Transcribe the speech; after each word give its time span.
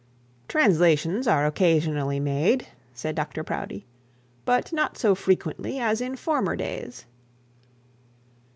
'Translations 0.47 1.27
are 1.27 1.45
occasionally 1.45 2.19
made,' 2.19 2.65
said 2.91 3.13
Dr 3.13 3.43
Proudie; 3.43 3.85
'but 4.45 4.73
not 4.73 4.97
so 4.97 5.13
frequently 5.13 5.77
as 5.79 6.01
in 6.01 6.15
former 6.15 6.55
days. 6.55 7.05